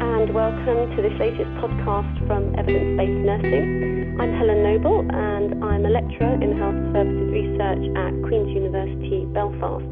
[0.00, 4.14] and welcome to this latest podcast from Evidence Based Nursing.
[4.20, 9.90] I'm Helen Noble, and I'm a lecturer in health services research at Queen's University Belfast.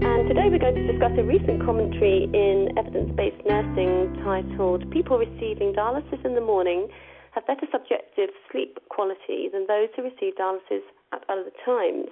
[0.00, 5.20] And today we're going to discuss a recent commentary in Evidence Based Nursing titled People
[5.20, 6.88] Receiving Dialysis in the Morning
[7.36, 12.08] Have Better Subjective Sleep Quality Than Those Who Receive Dialysis at Other Times.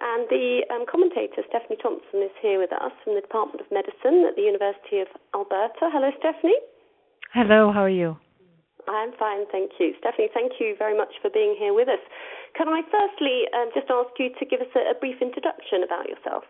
[0.00, 4.26] And the um, commentator, Stephanie Thompson, is here with us from the Department of Medicine
[4.26, 5.90] at the University of Alberta.
[5.90, 6.58] Hello, Stephanie.
[7.32, 8.16] Hello, how are you?
[8.86, 9.94] I'm fine, thank you.
[9.98, 12.02] Stephanie, thank you very much for being here with us.
[12.56, 16.08] Can I firstly um, just ask you to give us a, a brief introduction about
[16.08, 16.44] yourself?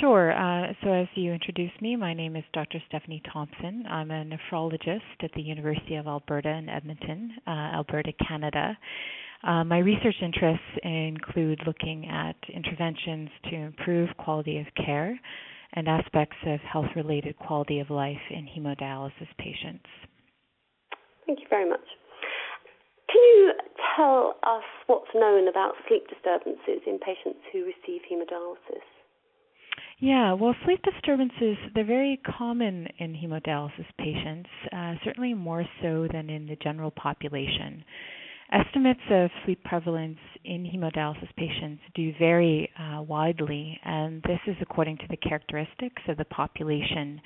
[0.00, 0.32] Sure.
[0.32, 2.82] Uh, so, as you introduced me, my name is Dr.
[2.88, 3.84] Stephanie Thompson.
[3.88, 8.78] I'm a nephrologist at the University of Alberta in Edmonton, uh, Alberta, Canada.
[9.42, 15.18] Uh, my research interests include looking at interventions to improve quality of care
[15.74, 19.86] and aspects of health related quality of life in hemodialysis patients.
[21.26, 21.84] Thank you very much.
[23.10, 23.52] Can you
[23.96, 28.82] tell us what's known about sleep disturbances in patients who receive hemodialysis?
[30.00, 36.28] Yeah, well, sleep disturbances, they're very common in hemodialysis patients, uh, certainly more so than
[36.30, 37.84] in the general population.
[38.52, 44.98] Estimates of sleep prevalence in hemodialysis patients do vary uh, widely, and this is according
[44.98, 47.20] to the characteristics of the population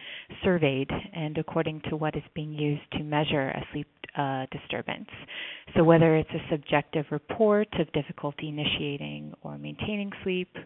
[0.45, 5.09] surveyed and according to what is being used to measure a sleep uh, disturbance.
[5.77, 10.57] So, whether it's a subjective report of difficulty initiating or maintaining sleep,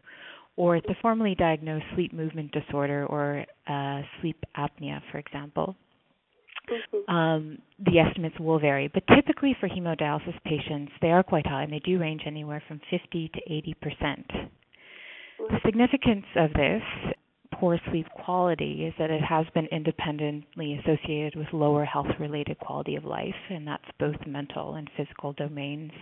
[0.56, 5.74] or a formally diagnosed sleep movement disorder or uh, sleep apnea, for example.
[6.70, 7.14] Mm-hmm.
[7.14, 11.72] Um, the estimates will vary, but typically for hemodialysis patients, they are quite high, and
[11.72, 14.26] they do range anywhere from 50 to 80 percent.
[15.38, 16.82] The significance of this
[17.62, 22.96] poor sleep quality is that it has been independently associated with lower health related quality
[22.96, 25.92] of life, and that's both mental and physical domains.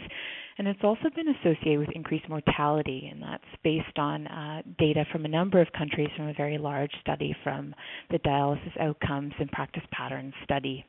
[0.57, 5.27] And it's also been associated with increased mortality, and that's based on uh, data from
[5.27, 7.75] a number of countries from a very large study from
[8.11, 10.83] the Dialysis Outcomes and Practice Patterns study.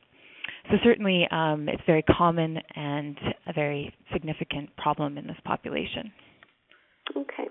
[0.70, 6.10] So, certainly, um, it's very common and a very significant problem in this population.
[7.14, 7.48] Okay.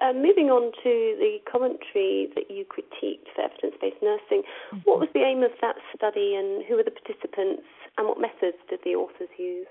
[0.00, 4.78] Um, moving on to the commentary that you critiqued for evidence based nursing, mm-hmm.
[4.84, 7.68] what was the aim of that study and who were the participants
[7.98, 9.68] and what methods did the authors use?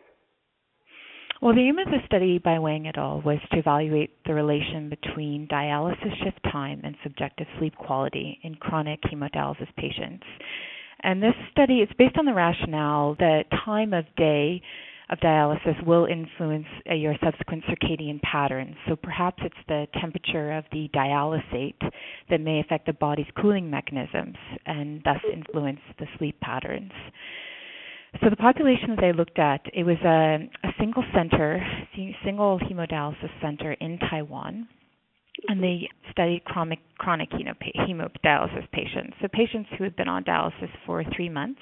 [1.42, 3.22] Well, the aim of the study by Wang et al.
[3.22, 9.00] was to evaluate the relation between dialysis shift time and subjective sleep quality in chronic
[9.04, 10.26] hemodialysis patients.
[11.02, 14.62] And this study is based on the rationale that time of day
[15.10, 18.76] of dialysis will influence uh, your subsequent circadian patterns.
[18.88, 21.92] So perhaps it's the temperature of the dialysate
[22.30, 26.92] that may affect the body's cooling mechanisms and thus influence the sleep patterns.
[28.22, 31.62] So the population that I looked at, it was a, a single center,
[32.24, 34.68] single hemodialysis center in Taiwan,
[35.48, 41.04] and they studied chronic chronic hemodialysis patients, so patients who had been on dialysis for
[41.16, 41.62] three months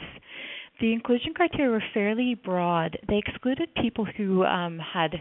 [0.79, 2.97] the inclusion criteria were fairly broad.
[3.07, 5.15] They excluded people who um, had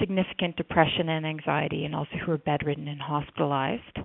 [0.00, 3.98] significant depression and anxiety and also who were bedridden and hospitalized.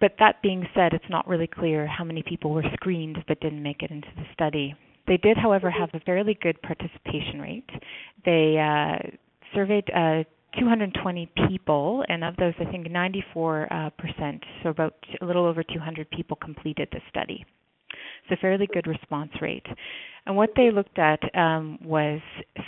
[0.00, 3.62] But that being said, it's not really clear how many people were screened but didn't
[3.62, 4.74] make it into the study.
[5.06, 7.70] They did, however, have a fairly good participation rate.
[8.24, 9.10] They uh,
[9.54, 10.24] surveyed uh,
[10.58, 15.62] 220 people, and of those, I think 94 uh, percent, so about a little over
[15.62, 17.44] 200 people, completed the study.
[18.30, 19.66] A fairly good response rate.
[20.26, 22.20] And what they looked at um, was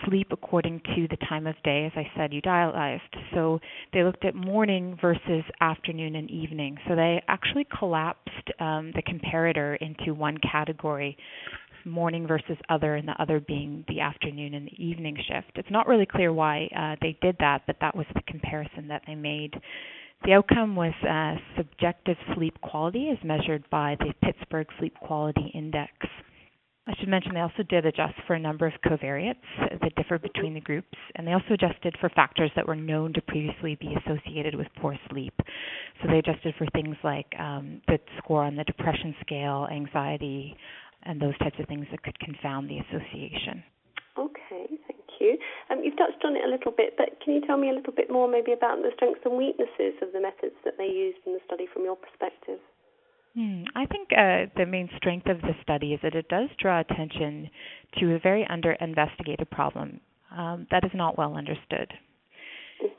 [0.06, 1.84] sleep according to the time of day.
[1.84, 3.00] As I said, you dialyzed.
[3.34, 3.60] So
[3.92, 6.78] they looked at morning versus afternoon and evening.
[6.88, 11.16] So they actually collapsed um, the comparator into one category
[11.84, 15.52] morning versus other, and the other being the afternoon and the evening shift.
[15.56, 19.02] It's not really clear why uh, they did that, but that was the comparison that
[19.06, 19.54] they made.
[20.24, 25.92] The outcome was uh, subjective sleep quality as measured by the Pittsburgh Sleep Quality Index.
[26.86, 29.36] I should mention they also did adjust for a number of covariates
[29.80, 33.22] that differ between the groups, and they also adjusted for factors that were known to
[33.22, 35.34] previously be associated with poor sleep.
[36.01, 40.57] So they adjusted for things like um, the score on the depression scale, anxiety,
[41.04, 43.63] and those types of things that could confound the association.
[44.18, 44.72] Okay,
[45.22, 45.39] you.
[45.71, 47.95] Um, you've touched on it a little bit, but can you tell me a little
[47.95, 51.33] bit more maybe about the strengths and weaknesses of the methods that they used in
[51.33, 52.59] the study from your perspective?
[53.34, 53.65] Hmm.
[53.74, 57.48] I think uh, the main strength of the study is that it does draw attention
[57.98, 60.01] to a very under investigated problem
[60.36, 61.92] um, that is not well understood.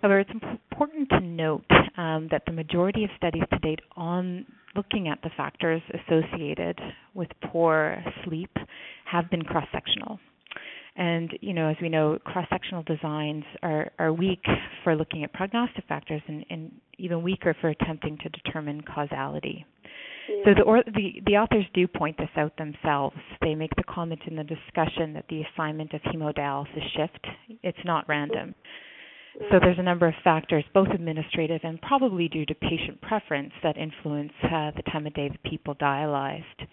[0.02, 1.66] However, it's important to note
[1.98, 4.46] um, that the majority of studies to date on
[4.76, 6.80] looking at the factors associated
[7.14, 8.52] with poor sleep
[9.06, 10.20] have been cross sectional.
[10.96, 14.44] And you know, as we know, cross-sectional designs are, are weak
[14.84, 19.66] for looking at prognostic factors, and, and even weaker for attempting to determine causality.
[20.30, 20.36] Yeah.
[20.46, 23.18] So the, or, the the authors do point this out themselves.
[23.42, 27.28] They make the comment in the discussion that the assignment of hemodialysis shift
[27.64, 28.54] it's not random.
[29.50, 33.78] So there's a number of factors, both administrative and probably due to patient preference, that
[33.78, 36.68] influence uh, the time of day that people dialyzed.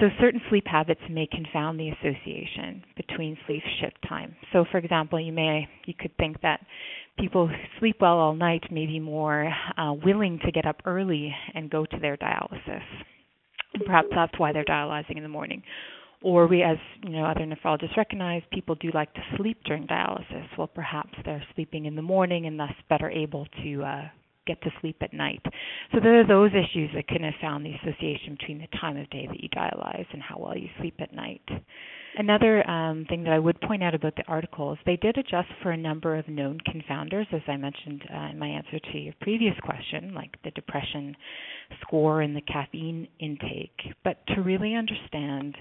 [0.00, 4.34] So certain sleep habits may confound the association between sleep shift time.
[4.50, 6.60] So for example, you may you could think that
[7.18, 11.34] people who sleep well all night may be more uh, willing to get up early
[11.54, 12.82] and go to their dialysis.
[13.84, 15.62] Perhaps that's why they're dialyzing in the morning.
[16.22, 20.46] Or we, as you know, other nephrologists recognize, people do like to sleep during dialysis.
[20.56, 24.08] Well, perhaps they're sleeping in the morning and thus better able to uh,
[24.46, 25.42] get to sleep at night.
[25.92, 29.08] So there are those issues that can have found the association between the time of
[29.10, 31.42] day that you dialyze and how well you sleep at night.
[32.16, 35.48] Another um, thing that I would point out about the article is they did adjust
[35.62, 39.14] for a number of known confounders, as I mentioned uh, in my answer to your
[39.20, 41.14] previous question, like the depression
[41.82, 43.94] score and the caffeine intake.
[44.02, 45.56] But to really understand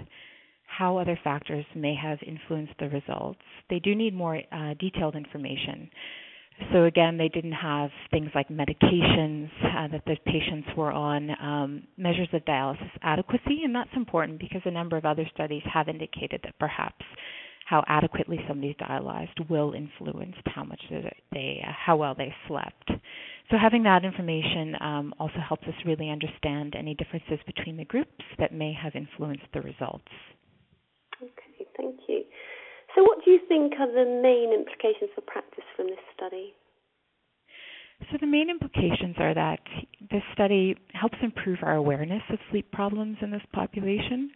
[0.65, 3.39] how other factors may have influenced the results,
[3.69, 5.89] they do need more uh, detailed information.
[6.73, 11.83] So again, they didn't have things like medications uh, that the patients were on, um,
[11.97, 16.41] measures of dialysis adequacy, and that's important because a number of other studies have indicated
[16.43, 17.03] that perhaps
[17.65, 20.81] how adequately somebody's dialyzed will influence how much
[21.31, 22.91] they, uh, how well they slept.
[23.51, 28.23] So having that information um, also helps us really understand any differences between the groups
[28.37, 30.09] that may have influenced the results.
[31.21, 32.23] Okay, thank you.
[32.95, 35.48] So, what do you think are the main implications for practice
[36.19, 36.53] study?
[38.11, 39.59] So, the main implications are that
[40.09, 44.31] this study helps improve our awareness of sleep problems in this population.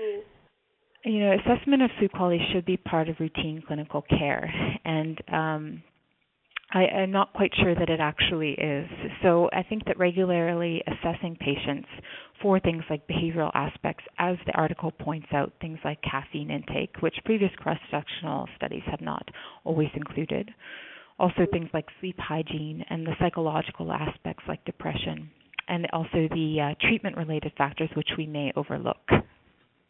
[0.00, 0.20] Mm.
[1.04, 4.52] You know, assessment of sleep quality should be part of routine clinical care,
[4.84, 5.82] and um,
[6.72, 8.88] I, am not quite sure that it actually is.
[9.22, 11.88] So I think that regularly assessing patients
[12.40, 17.14] for things like behavioral aspects, as the article points out, things like caffeine intake, which
[17.24, 19.28] previous cross-sectional studies have not
[19.64, 20.50] always included.
[21.18, 25.30] Also things like sleep hygiene and the psychological aspects like depression,
[25.68, 29.02] and also the uh, treatment-related factors which we may overlook.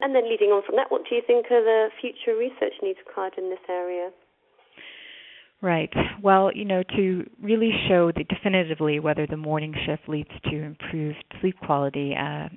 [0.01, 2.99] And then leading on from that, what do you think are the future research needs
[3.07, 4.11] required in this area?
[5.63, 5.93] Right.
[6.21, 11.25] Well, you know, to really show the definitively whether the morning shift leads to improved
[11.41, 12.49] sleep quality, a uh,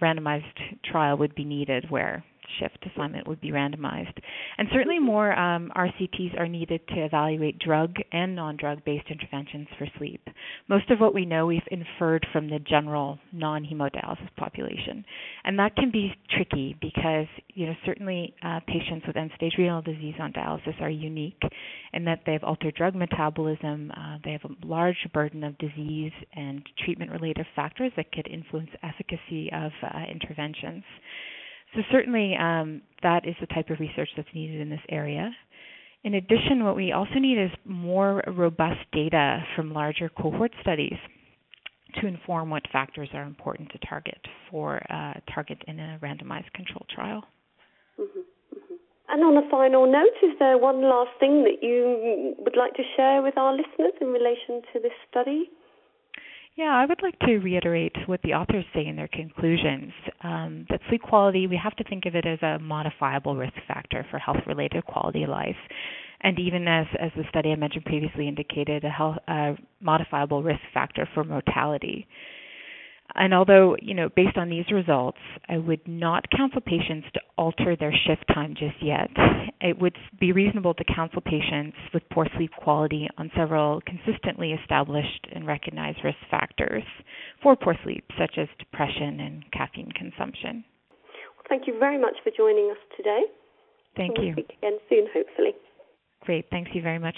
[0.00, 0.44] randomized
[0.90, 2.24] trial would be needed where
[2.58, 4.16] shift assignment would be randomized.
[4.58, 9.86] And certainly more um, RCTs are needed to evaluate drug and non-drug based interventions for
[9.98, 10.26] sleep.
[10.68, 15.04] Most of what we know we've inferred from the general non-hemodialysis population.
[15.44, 20.14] And that can be tricky because, you know, certainly uh, patients with end-stage renal disease
[20.20, 21.42] on dialysis are unique
[21.92, 26.12] in that they have altered drug metabolism, uh, they have a large burden of disease
[26.34, 30.82] and treatment-related factors that could influence efficacy of uh, interventions.
[31.74, 35.30] So certainly um, that is the type of research that's needed in this area.
[36.04, 40.98] In addition, what we also need is more robust data from larger cohort studies
[42.00, 44.18] to inform what factors are important to target
[44.50, 47.24] for uh, target in a randomized control trial.
[47.98, 48.74] Mm-hmm, mm-hmm.
[49.08, 52.82] And on a final note, is there one last thing that you would like to
[52.96, 55.50] share with our listeners in relation to this study?
[56.56, 59.92] Yeah, I would like to reiterate what the authors say in their conclusions
[60.22, 64.06] um, that sleep quality, we have to think of it as a modifiable risk factor
[64.08, 65.56] for health related quality of life.
[66.20, 69.16] And even as, as the study I mentioned previously indicated, a health,
[69.80, 72.06] modifiable risk factor for mortality.
[73.16, 75.18] And although, you know, based on these results,
[75.48, 79.08] I would not counsel patients to alter their shift time just yet.
[79.60, 85.28] It would be reasonable to counsel patients with poor sleep quality on several consistently established
[85.32, 86.82] and recognized risk factors
[87.42, 90.64] for poor sleep, such as depression and caffeine consumption.
[91.36, 93.22] Well, thank you very much for joining us today.
[93.96, 94.32] Thank we'll you.
[94.32, 95.52] Speak again soon, hopefully.
[96.22, 96.46] Great.
[96.50, 97.16] Thanks you very much.